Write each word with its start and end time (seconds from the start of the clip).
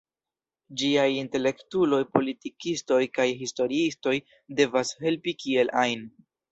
Ĝiaj 0.81 1.03
intelektuloj, 1.15 2.01
politikistoj 2.19 2.99
kaj 3.19 3.29
historiistoj 3.45 4.19
devas 4.63 4.99
helpi 5.07 5.41
kiel 5.45 5.77
ajn. 5.89 6.09